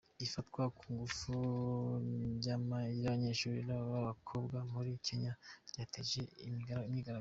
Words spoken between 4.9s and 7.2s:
Kenya ryateje imyigaragambyo.